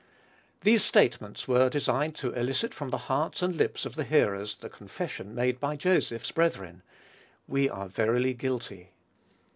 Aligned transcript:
These 0.61 0.83
statements 0.83 1.47
were 1.47 1.69
designed 1.69 2.15
to 2.15 2.31
elicit 2.33 2.73
from 2.73 2.89
the 2.89 2.97
hearts 3.05 3.43
and 3.43 3.55
lips 3.55 3.85
of 3.85 3.93
the 3.95 4.03
hearers 4.03 4.55
the 4.55 4.67
confession 4.67 5.35
made 5.35 5.59
by 5.59 5.75
Joseph's 5.75 6.31
brethren 6.31 6.81
"We 7.47 7.69
are 7.69 7.87
verily 7.87 8.33
guilty." 8.33 8.89